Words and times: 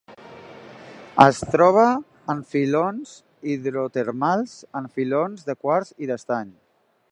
Es 1.25 1.41
troba 1.55 1.83
en 2.35 2.41
filons 2.53 3.13
hidrotermals, 3.53 4.57
en 4.81 4.91
filons 4.97 5.47
de 5.51 5.59
quars 5.67 5.97
i 6.07 6.13
d'estany. 6.13 6.53